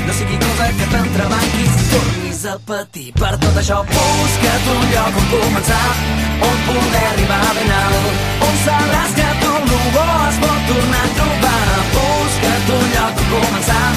no 0.06 0.14
sigui 0.14 0.38
cosa 0.38 0.68
que 0.78 0.86
t'entrebanqui 0.92 1.64
si 1.74 1.84
tornis 1.92 2.46
a 2.46 2.56
patir. 2.70 3.10
Per 3.14 3.34
tot 3.44 3.56
això 3.62 3.78
busca't 3.90 4.68
un 4.76 4.84
lloc 4.94 5.14
on 5.22 5.26
començar, 5.34 5.90
on 6.48 6.58
poder 6.68 7.06
arribar 7.12 7.50
ben 7.58 7.72
alt, 7.80 8.06
on 8.48 8.56
sabràs 8.66 9.12
que 9.18 9.30
tot 9.44 9.74
el 9.80 9.88
bo 9.96 10.06
es 10.30 10.38
pot 10.44 10.62
tornar 10.70 11.06
a 11.08 11.14
trobar. 11.18 11.64
Busca't 11.96 12.68
un 12.78 12.86
lloc 12.96 13.14
on 13.24 13.28
començar, 13.34 13.88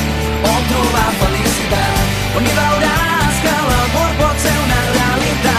on 0.53 0.61
trobar 0.71 1.11
felicitat, 1.21 2.05
on 2.37 2.43
hi 2.49 2.55
veuràs 2.61 3.37
que 3.45 3.57
l'amor 3.69 4.11
pot 4.23 4.37
ser 4.47 4.57
una 4.65 4.81
realitat. 4.97 5.53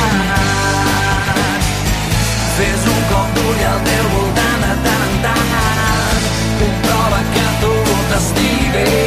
Fes 2.58 2.82
un 2.96 3.02
cop 3.14 3.28
d'ull 3.38 3.64
al 3.70 3.80
teu 3.90 4.06
voltant 4.18 4.62
de 4.68 4.74
tant 4.90 5.08
en 5.08 5.16
tant, 5.28 6.28
comprova 6.60 7.20
que 7.38 7.48
tot 7.64 8.20
estigui 8.20 9.03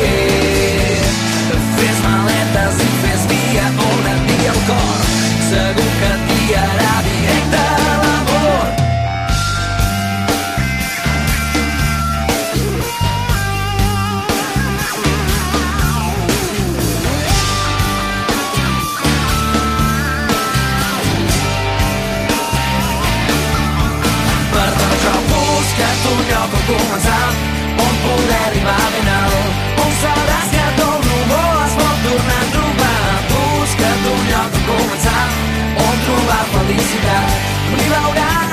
arribar 28.56 28.88
ben 28.92 29.08
alt, 29.18 29.52
on 29.84 29.92
sabràs 30.00 30.48
que 30.52 30.64
tot 30.78 31.04
bo 31.30 31.42
es 31.64 31.74
pot 31.80 31.96
tornar 32.06 32.40
a 32.44 32.48
trobar. 32.54 33.12
Busca't 33.32 34.08
un 34.14 34.24
lloc 34.30 34.56
on 34.56 34.64
començar, 34.70 35.26
on 35.86 36.02
trobar 36.08 36.42
felicitat, 36.56 37.38
hi 37.76 37.88
veuràs 37.92 38.45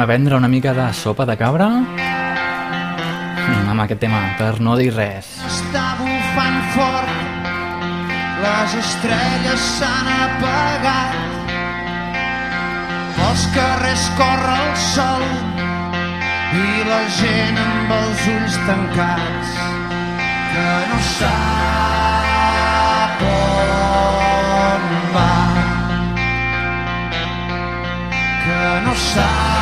anem 0.00 0.08
a 0.08 0.16
prendre 0.16 0.36
una 0.36 0.48
mica 0.48 0.72
de 0.72 0.92
sopa 0.94 1.26
de 1.28 1.36
cabra 1.36 1.66
amb 3.68 3.80
aquest 3.82 4.00
tema, 4.00 4.20
per 4.38 4.60
no 4.64 4.76
dir 4.78 4.94
res. 4.94 5.26
Està 5.44 5.96
bufant 5.98 6.62
fort, 6.72 7.10
les 8.40 8.74
estrelles 8.80 9.60
s'han 9.76 10.08
apagat. 10.14 11.14
Pels 13.18 13.44
carrers 13.58 14.04
corre 14.16 14.56
el 14.56 14.72
sol 14.86 15.24
i 16.56 16.58
la 16.88 17.04
gent 17.20 17.56
amb 17.66 17.88
els 18.00 18.20
ulls 18.32 18.56
tancats 18.64 19.48
que 20.50 20.72
no 20.88 20.98
sap 21.12 23.18
on 23.36 24.82
va. 25.14 25.32
Que 28.44 28.60
no 28.88 28.94
sap 29.12 29.59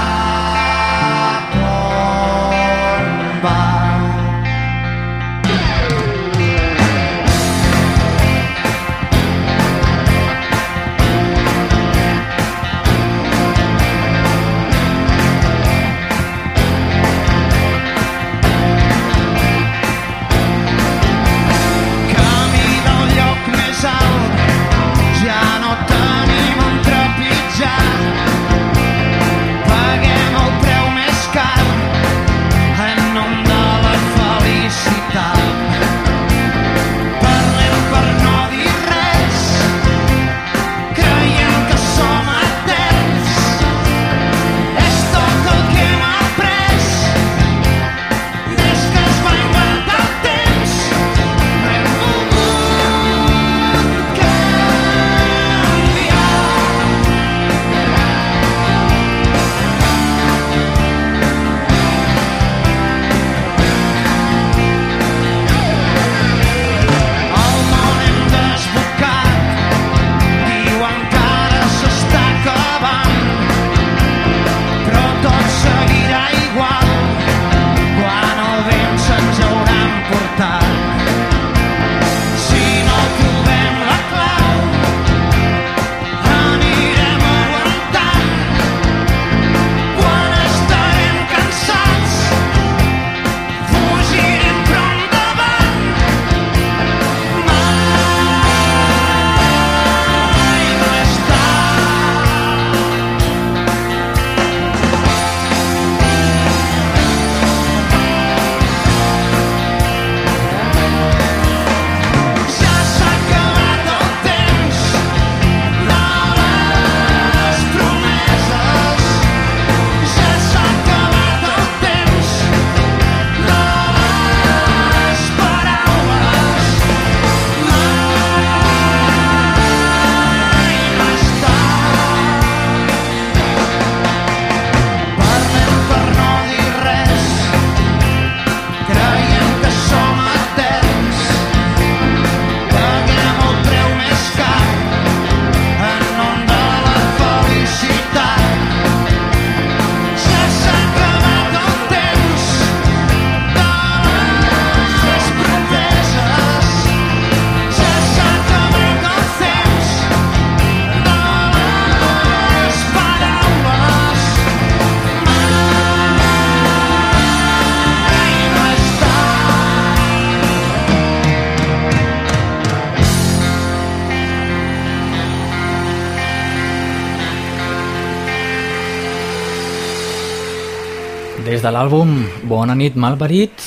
de 181.69 181.75
l'àlbum 181.75 182.13
Bona 182.49 182.73
nit, 182.73 182.95
malparits, 182.97 183.65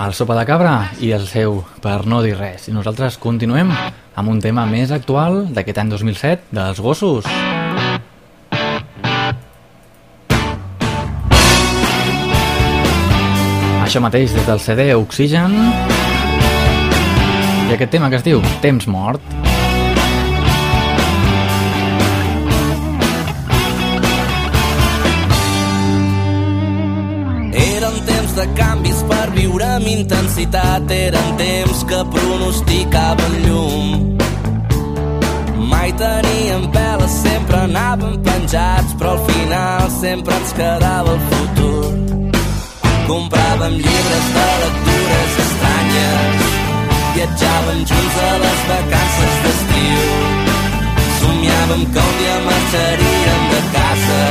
el 0.00 0.14
Sopa 0.16 0.32
de 0.38 0.46
Cabra 0.48 0.94
i 1.04 1.10
el 1.12 1.26
seu 1.28 1.58
Per 1.84 2.06
no 2.08 2.22
dir 2.24 2.32
res. 2.38 2.70
I 2.70 2.72
nosaltres 2.72 3.18
continuem 3.20 3.68
amb 3.68 4.32
un 4.32 4.40
tema 4.40 4.64
més 4.70 4.94
actual 4.94 5.42
d'aquest 5.52 5.82
any 5.82 5.90
2007, 5.92 6.48
dels 6.56 6.80
gossos. 6.80 7.28
Això 13.84 14.00
mateix 14.04 14.32
des 14.32 14.48
del 14.48 14.64
CD 14.64 14.88
Oxigen 14.96 15.58
i 17.68 17.76
aquest 17.76 17.92
tema 17.92 18.08
que 18.08 18.22
es 18.22 18.24
diu 18.24 18.40
Temps 18.64 18.88
mort. 18.88 19.37
Amb 29.78 29.86
intensitat, 29.86 30.90
eren 30.90 31.28
temps 31.38 31.84
que 31.86 31.98
pronosticaven 32.12 33.34
llum. 33.46 34.16
Mai 35.70 35.92
teníem 35.92 36.64
peles, 36.74 37.14
sempre 37.22 37.60
anàvem 37.68 38.16
penjats, 38.26 38.96
però 38.98 39.12
al 39.14 39.22
final 39.28 39.90
sempre 40.00 40.34
ens 40.40 40.52
quedava 40.58 41.14
el 41.14 41.22
futur. 41.30 41.84
Compràvem 43.10 43.78
llibres 43.84 44.26
de 44.34 44.48
lectures 44.64 45.38
estranyes, 45.46 46.42
viatjàvem 47.14 47.80
junts 47.92 48.20
a 48.26 48.34
les 48.44 48.60
vacances 48.72 49.40
d'estiu. 49.46 50.04
Somiàvem 51.22 51.88
que 51.94 52.06
un 52.08 52.14
dia 52.20 52.36
marxaríem 52.50 53.42
de 53.54 53.64
casa 53.78 54.22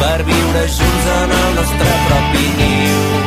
per 0.00 0.18
viure 0.30 0.66
junts 0.78 1.12
en 1.18 1.38
el 1.42 1.54
nostre 1.60 2.00
propi 2.08 2.50
niu. 2.62 3.23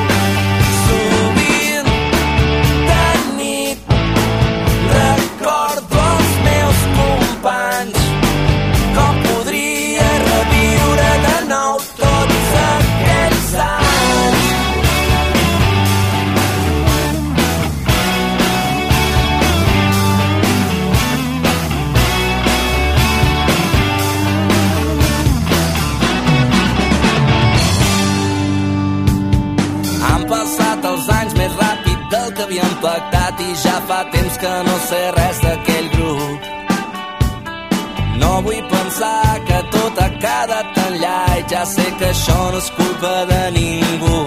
Que 42.07 42.11
això 42.11 42.51
no 42.51 42.59
és 42.63 42.69
culpa 42.77 43.13
de 43.31 43.39
ningú. 43.55 44.19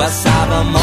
Passàvem 0.00 0.76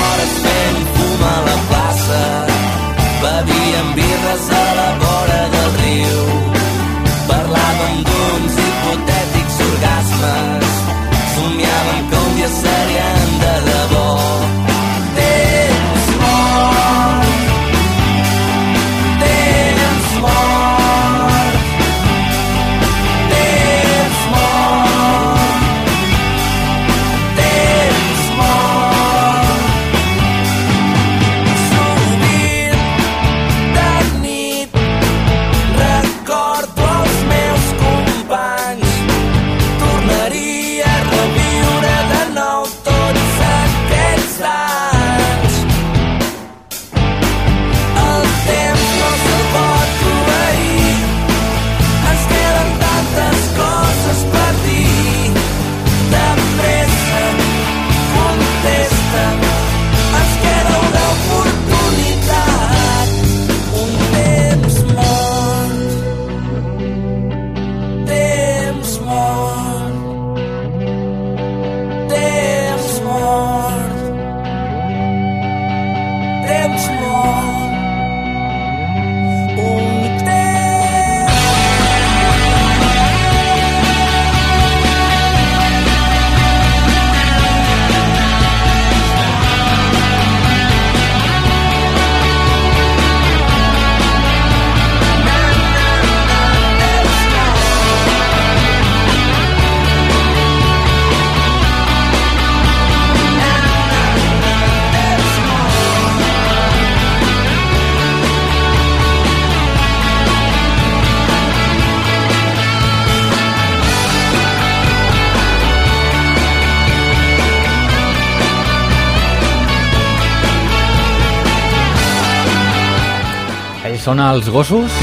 Són 124.06 124.20
els 124.22 124.46
gossos. 124.54 124.94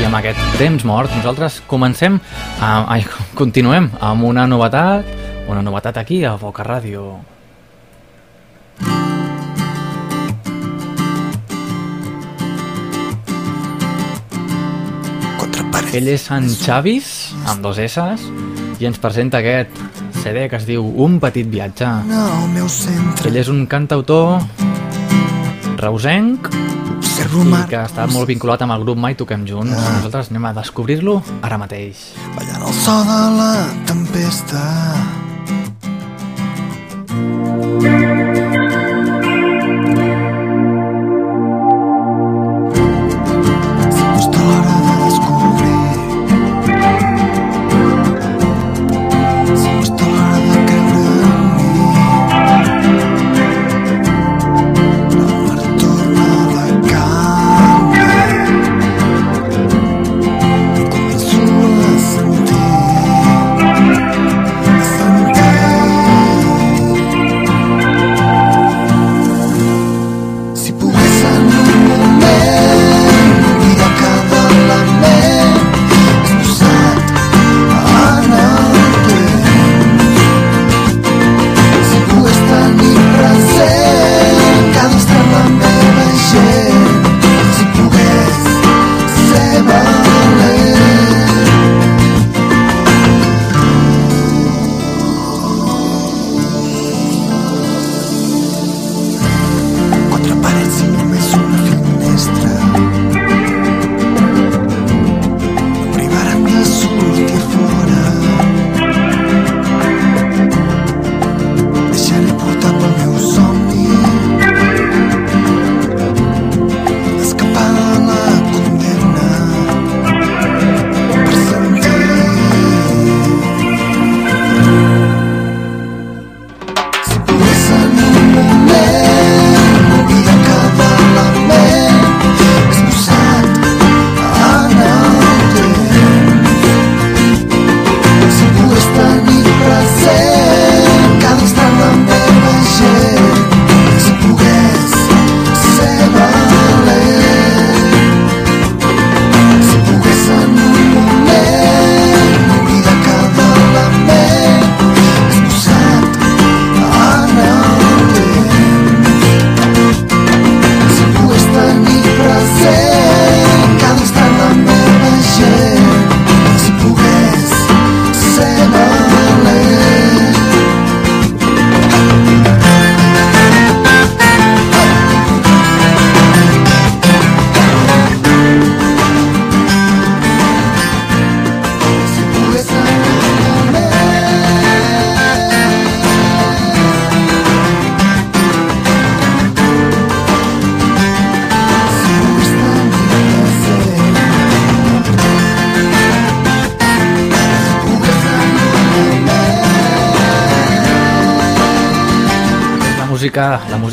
I 0.00 0.06
amb 0.08 0.16
aquest 0.16 0.40
temps 0.56 0.86
mort 0.88 1.12
nosaltres 1.12 1.58
comencem 1.68 2.16
a, 2.64 2.70
ai, 2.94 3.04
continuem 3.36 3.90
amb 4.00 4.24
una 4.24 4.46
novetat 4.48 5.04
una 5.44 5.60
novetat 5.60 5.98
aquí 6.00 6.22
a 6.24 6.32
Boca 6.40 6.64
Ràdio. 6.64 7.04
Ell 15.94 16.08
és 16.10 16.24
en 16.34 16.48
Xavis 16.48 17.08
amb 17.52 17.60
dos 17.62 17.76
S's 17.84 18.24
i 18.80 18.88
ens 18.88 18.96
presenta 18.98 19.44
aquest 19.44 19.76
CD 20.24 20.48
que 20.48 20.56
es 20.56 20.64
diu 20.66 20.88
Un 21.04 21.20
petit 21.22 21.46
viatge. 21.46 21.86
El 22.08 22.48
meu 22.56 22.66
centre. 22.66 23.28
ell 23.28 23.42
és 23.44 23.52
un 23.52 23.66
cantautor 23.70 24.40
reusenc 25.78 26.48
Observo 27.14 27.44
i 27.44 27.46
mar 27.46 27.60
que 27.70 27.78
està 27.78 28.08
molt 28.10 28.26
vinculat 28.26 28.64
amb 28.64 28.74
el 28.74 28.82
grup 28.82 28.98
Mai 28.98 29.14
Toquem 29.14 29.44
Junts. 29.46 29.70
Nosaltres 29.70 30.32
anem 30.32 30.48
a 30.48 30.50
descobrir-lo 30.56 31.20
ara 31.46 31.60
mateix. 31.62 32.08
ballant 32.34 32.66
el 32.66 32.74
so 32.82 32.96
de 33.06 33.20
la 33.38 33.52
tempesta. 33.86 34.62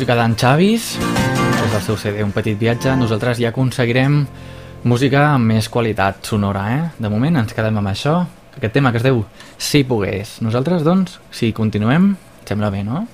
Música, 0.02 0.16
d'en 0.18 0.34
Xavis, 0.34 0.84
des 0.98 1.70
del 1.70 1.82
seu 1.86 1.96
CD 1.96 2.24
Un 2.24 2.32
petit 2.34 2.58
viatge, 2.58 2.90
nosaltres 2.98 3.38
ja 3.38 3.52
aconseguirem 3.52 4.24
música 4.82 5.28
amb 5.36 5.46
més 5.46 5.68
qualitat 5.70 6.26
sonora, 6.26 6.64
eh? 6.74 6.80
De 6.98 7.06
moment 7.06 7.38
ens 7.38 7.54
quedem 7.54 7.78
amb 7.78 7.86
això, 7.86 8.16
aquest 8.56 8.74
tema 8.74 8.90
que 8.90 8.98
es 8.98 9.06
diu 9.06 9.22
Si 9.58 9.84
pogués. 9.86 10.40
Nosaltres, 10.42 10.82
doncs, 10.82 11.20
si 11.30 11.52
continuem, 11.54 12.16
sembla 12.50 12.72
bé, 12.74 12.82
no? 12.82 13.06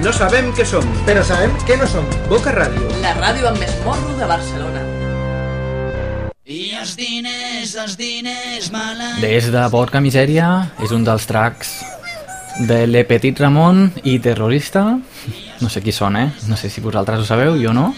No 0.00 0.16
sabem 0.16 0.54
què 0.56 0.64
som, 0.64 0.88
però 1.04 1.20
sabem 1.20 1.52
què 1.68 1.76
no 1.76 1.84
som. 1.84 2.08
Boca 2.32 2.56
Ràdio. 2.56 2.88
La 3.04 3.12
ràdio 3.20 3.52
amb 3.52 3.60
més 3.60 3.76
morro 3.84 4.16
de 4.16 4.24
Barcelona. 4.24 4.75
Els 6.96 7.04
diners, 7.04 7.72
els 7.76 7.94
diners 8.00 8.68
maleïts... 8.72 9.20
Des 9.20 9.46
de 9.52 9.62
Porca 9.68 10.00
Misèria 10.00 10.46
és 10.80 10.94
un 10.96 11.02
dels 11.04 11.26
tracks 11.28 11.74
de 12.70 12.78
Le 12.88 13.02
Petit 13.04 13.36
Ramon 13.36 13.90
i 14.08 14.14
Terrorista. 14.24 14.86
No 15.60 15.68
sé 15.68 15.82
qui 15.84 15.92
són, 15.92 16.16
eh? 16.16 16.30
No 16.48 16.56
sé 16.56 16.70
si 16.72 16.80
vosaltres 16.80 17.20
ho 17.20 17.26
sabeu, 17.28 17.58
jo 17.60 17.74
no. 17.76 17.90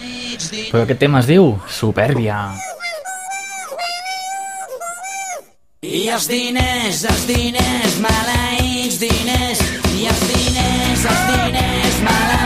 Però 0.73 0.81
aquest 0.83 0.99
tema 0.99 1.21
es 1.23 1.29
diu 1.31 1.47
Superbia. 1.71 2.41
I 5.79 6.03
els 6.17 6.27
diners, 6.27 7.05
els 7.07 7.23
diners 7.31 7.95
maleïts, 8.03 8.99
diners. 8.99 9.63
I 9.95 10.11
els 10.11 10.27
diners, 10.33 11.07
els 11.07 11.23
diners 11.31 12.03
maleïts, 12.03 12.38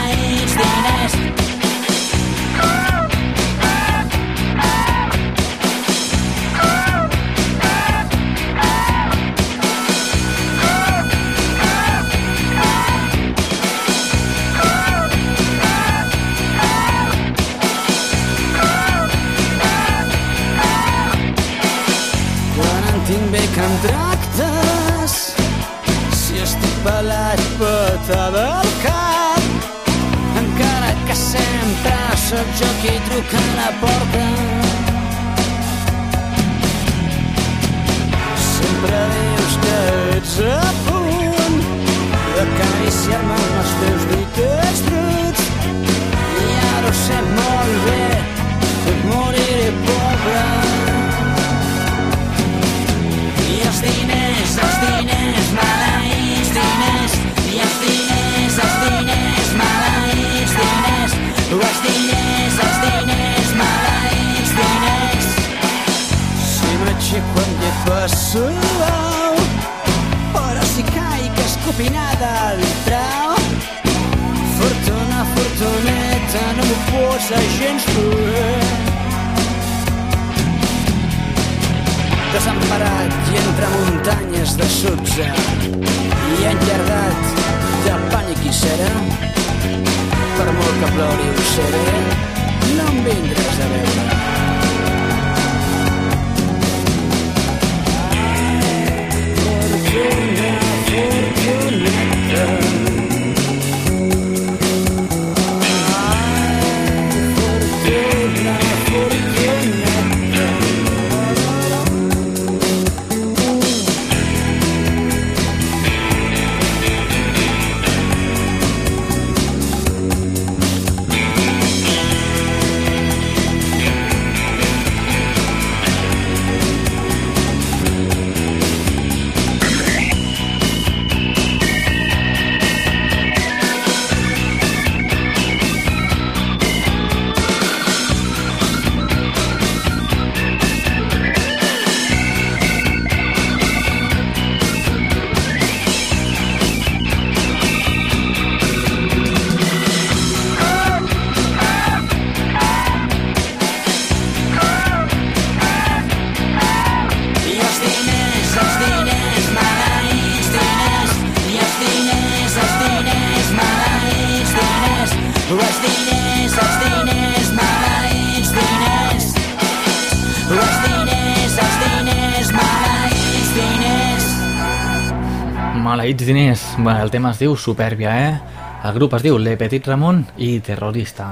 el 176.91 177.11
tema 177.11 177.31
es 177.31 177.39
diu 177.39 177.55
Superbia, 177.55 178.13
eh? 178.27 178.39
El 178.83 178.93
grup 178.97 179.13
es 179.15 179.23
diu 179.23 179.37
Le 179.39 179.55
Petit 179.59 179.85
Ramon 179.87 180.23
i 180.43 180.57
Terrorista. 180.59 181.27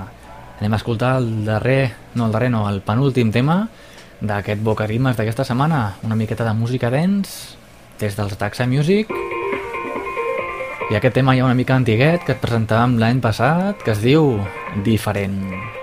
Anem 0.60 0.78
a 0.78 0.80
escoltar 0.80 1.18
el 1.20 1.43
darrer, 1.43 1.91
no 2.16 2.28
el 2.28 2.32
darrer, 2.32 2.52
no, 2.54 2.62
el 2.70 2.80
penúltim 2.86 3.34
tema 3.36 3.66
d'aquest 4.22 4.62
Bocarimes 4.64 5.18
d'aquesta 5.18 5.43
setmana. 5.43 5.97
Una 6.08 6.16
miqueta 6.16 6.47
de 6.47 6.54
música 6.56 6.93
dance 6.93 7.58
des 7.99 8.16
dels 8.16 8.38
Taxa 8.38 8.70
Music. 8.70 9.12
I 10.91 10.95
aquest 10.95 11.20
tema 11.20 11.36
ja 11.36 11.45
una 11.49 11.58
mica 11.58 11.76
antiguet 11.76 12.24
que 12.24 12.38
et 12.38 12.41
presentàvem 12.43 12.99
l'any 13.02 13.20
passat 13.20 13.84
que 13.84 13.91
es 13.91 14.02
diu 14.06 14.38
Diferent. 14.86 15.41
Si 15.52 15.81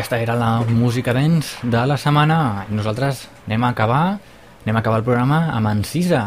Aquesta 0.00 0.16
era 0.16 0.32
la 0.32 0.62
música 0.64 1.12
d'ens 1.12 1.58
de 1.60 1.80
la 1.84 1.98
setmana 2.00 2.64
i 2.64 2.72
nosaltres 2.72 3.18
anem 3.42 3.66
a 3.66 3.68
acabar, 3.74 4.16
anem 4.64 4.78
a 4.78 4.80
acabar 4.80 5.02
el 5.02 5.04
programa 5.04 5.40
amb 5.52 5.68
Encisa. 5.74 6.22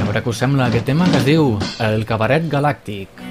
A 0.00 0.06
veure 0.08 0.22
què 0.24 0.32
us 0.32 0.40
sembla 0.40 0.70
aquest 0.72 0.88
tema 0.88 1.10
que 1.12 1.20
es 1.20 1.28
diu 1.28 1.58
El 1.84 2.08
cabaret 2.08 2.48
galàctic. 2.48 3.29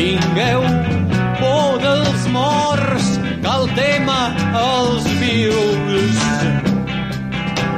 Tingueu 0.00 0.62
por 1.40 1.78
dels 1.82 2.26
morts, 2.34 3.08
que 3.42 3.48
el 3.48 3.66
tema 3.76 4.20
els 4.60 5.04
vius. 5.20 6.20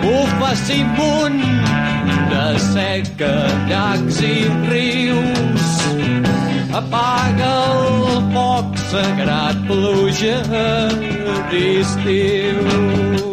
Bufa 0.02 0.52
munt 0.96 1.42
de 2.32 2.46
seca, 2.72 3.32
llacs 3.70 4.22
i 4.22 4.36
rius. 4.70 5.68
Apaga 6.82 7.52
el 7.74 8.22
foc 8.32 8.78
sagrat, 8.92 9.56
pluja 9.68 10.38
d'estiu. 11.50 13.31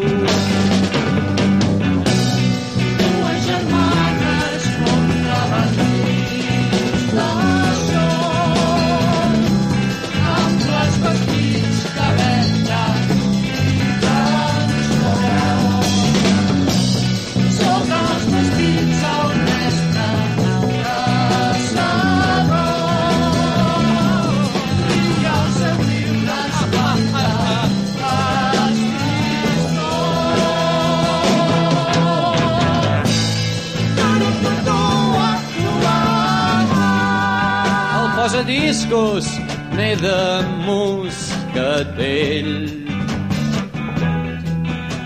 Posadiscos 38.90 39.28
n'he 39.76 39.96
de 39.96 40.22
moscatell 40.66 42.54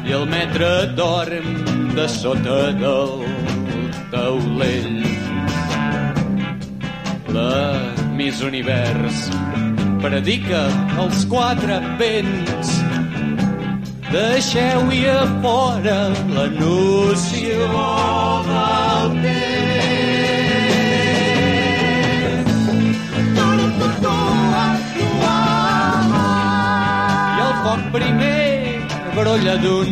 i 0.07 0.11
el 0.17 0.25
metre 0.25 0.69
dorm 0.95 1.47
de 1.95 2.07
sota 2.07 2.71
del 2.79 3.25
taulell. 4.11 5.03
La 7.34 7.91
Miss 8.15 8.41
Univers 8.41 9.27
predica 10.03 10.63
els 11.01 11.25
quatre 11.25 11.79
vents 11.99 12.79
Deixeu-hi 14.13 15.05
a 15.09 15.21
fora 15.41 15.99
la 16.36 16.47
noció 16.59 17.69
del 18.47 18.93
primer 27.94 28.82
brolla 29.14 29.56
d'un 29.62 29.91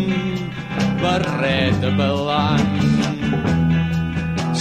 barret 1.02 1.82
blanc. 1.99 2.80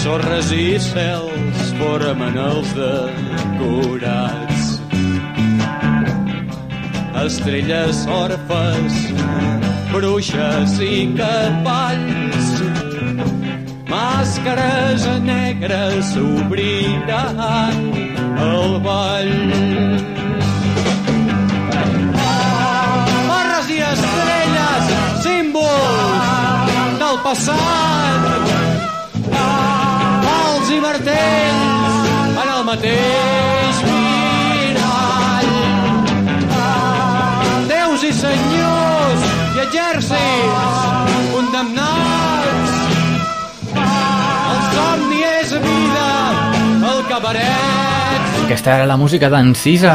Sorres 0.01 0.51
i 0.53 0.67
cels 0.87 1.73
formen 1.81 2.37
els 2.45 2.75
decorats. 2.77 4.69
Estrelles 7.25 8.05
orfes, 8.21 9.01
bruixes 9.95 10.79
i 10.85 10.95
cavalls. 11.17 12.55
Màscares 13.91 15.09
negres 15.33 16.17
obriran 16.29 17.85
el 18.53 18.81
ball. 18.85 20.20
Estrelles, 23.93 24.85
símbols 25.25 26.71
del 27.01 27.17
passat. 27.25 28.21
Pals 30.25 30.71
i 30.71 30.81
martells 30.85 32.11
en 32.43 32.53
el 32.57 32.63
mateix 32.71 33.83
mirall. 33.89 35.53
Déus 37.71 38.07
i 38.11 38.13
senyors 38.21 39.29
i 39.57 39.65
exèrcits 39.67 40.91
condemnats. 41.35 42.77
El 43.81 44.61
somni 44.75 45.25
és 45.37 45.57
vida, 45.67 46.11
el 46.91 47.05
cabaret 47.11 47.91
Aquesta 48.51 48.73
era 48.81 48.87
la 48.91 48.97
música 48.99 49.29
d'Encisa, 49.31 49.95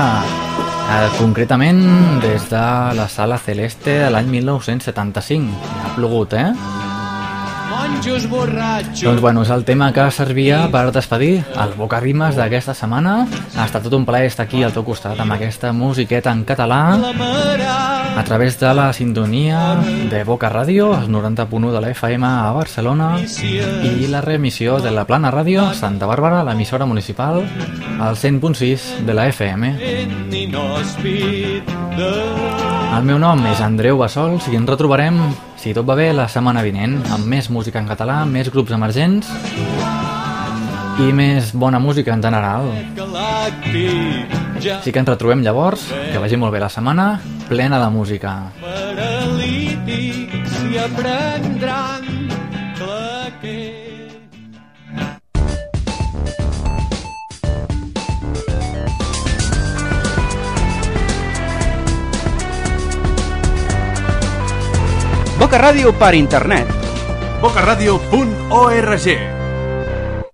eh, 0.89 1.09
concretament 1.17 1.81
des 2.21 2.49
de 2.49 2.65
la 2.97 3.07
Sala 3.09 3.37
Celeste 3.37 3.99
de 4.05 4.09
l'any 4.13 4.29
1975. 4.37 5.53
Ha 5.83 5.95
plogut, 5.97 6.33
eh? 6.33 6.84
Monjos 7.85 8.29
borratxos. 8.29 9.03
Doncs 9.03 9.21
bueno, 9.21 9.43
és 9.43 9.49
el 9.49 9.63
tema 9.65 9.91
que 9.93 10.05
servia 10.11 10.65
per 10.71 10.91
despedir 10.93 11.43
els 11.53 11.75
Boca 11.77 11.99
Rimes 11.99 12.35
d'aquesta 12.37 12.73
setmana. 12.77 13.25
Ha 13.55 13.65
estat 13.65 13.85
tot 13.85 13.93
un 13.97 14.05
plaer 14.05 14.29
estar 14.29 14.45
aquí 14.45 14.63
al 14.63 14.73
teu 14.73 14.85
costat 14.85 15.19
amb 15.19 15.35
aquesta 15.35 15.71
musiqueta 15.73 16.31
en 16.31 16.43
català 16.45 16.81
a 18.15 18.23
través 18.23 18.59
de 18.59 18.73
la 18.73 18.91
sintonia 18.93 19.75
de 20.09 20.23
Boca 20.23 20.49
Ràdio, 20.51 20.93
el 20.97 21.09
90.1 21.11 21.71
de 21.71 21.81
la 21.81 21.89
FM 21.91 22.25
a 22.25 22.51
Barcelona 22.55 23.19
i 23.19 24.07
la 24.07 24.21
reemissió 24.21 24.79
de 24.79 24.91
la 24.91 25.05
Plana 25.05 25.31
Ràdio 25.31 25.71
Santa 25.73 26.07
Bàrbara, 26.07 26.43
l'emissora 26.43 26.85
municipal, 26.85 27.43
al 27.99 28.15
100.6 28.15 29.05
de 29.05 29.13
la 29.13 29.27
FM. 29.27 29.73
El 32.95 33.03
meu 33.03 33.19
nom 33.19 33.41
és 33.51 33.59
Andreu 33.59 33.99
Bassols 33.99 34.47
i 34.47 34.55
ens 34.55 34.69
retrobarem, 34.69 35.19
si 35.57 35.73
tot 35.73 35.85
va 35.87 35.95
bé, 35.97 36.11
la 36.13 36.27
setmana 36.31 36.63
vinent, 36.65 36.99
amb 37.15 37.25
més 37.29 37.49
música 37.49 37.79
en 37.81 37.87
català, 37.89 38.23
més 38.29 38.51
grups 38.53 38.71
emergents 38.75 39.29
i 41.01 41.11
més 41.11 41.51
bona 41.53 41.79
música 41.79 42.13
en 42.15 42.23
general. 42.23 42.71
Així 43.75 44.91
que 44.91 44.99
ens 45.01 45.09
retrobem 45.09 45.43
llavors, 45.43 45.89
que 46.11 46.21
vagi 46.23 46.39
molt 46.39 46.55
bé 46.55 46.63
la 46.63 46.71
setmana, 46.71 47.19
plena 47.49 47.79
de 47.83 47.89
música. 47.91 48.35
paralítics 48.61 50.59
i 50.71 50.77
aprendran 50.87 52.14
Boca 65.37 65.57
Ràdio 65.59 65.91
per 65.93 66.13
internet. 66.15 66.67
bocaradio.org 67.41 69.34